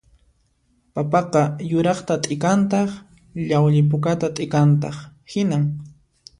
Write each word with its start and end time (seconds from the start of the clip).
Papaqa 0.93 1.41
yuraqta 1.71 2.13
t'ikantaq 2.23 2.89
llawli 3.47 3.81
pukata 3.89 4.27
t'ikantaq 4.35 4.95
hinan 5.31 5.63